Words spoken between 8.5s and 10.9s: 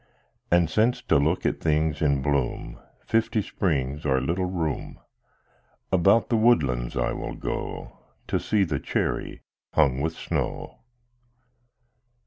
the cherry hung with snow.